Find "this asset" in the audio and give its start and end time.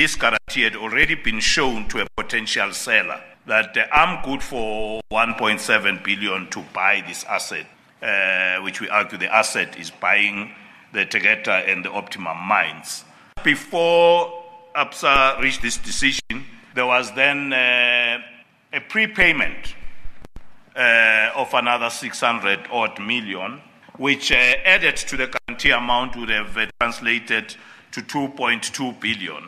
7.06-7.66